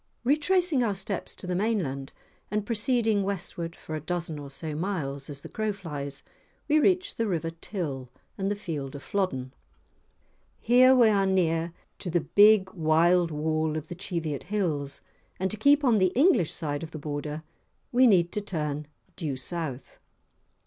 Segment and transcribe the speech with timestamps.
[0.23, 2.11] Retracing our steps to the mainland,
[2.49, 6.23] and proceeding westward for a dozen or so miles as the crow flies,
[6.67, 9.53] we reach the River Till, and the field of Flodden.
[10.59, 15.01] Here we are near to the big wild wall of the Cheviot hills,
[15.39, 17.43] and to keep on the English side of the border
[17.91, 19.99] we need to turn due south.